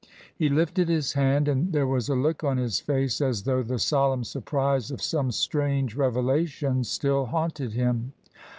He 0.35 0.49
lifted 0.49 0.89
his 0.89 1.13
hand, 1.13 1.47
and 1.47 1.71
there 1.73 1.85
was 1.85 2.09
a 2.09 2.15
look 2.15 2.43
on 2.43 2.57
his 2.57 2.79
face 2.79 3.21
as 3.21 3.43
though 3.43 3.61
the 3.61 3.77
solemn 3.77 4.23
surprise 4.23 4.89
of 4.89 4.99
some 4.99 5.31
strange 5.31 5.93
revelation 5.95 6.83
still 6.83 7.27
haunted 7.27 7.73
him. 7.73 8.11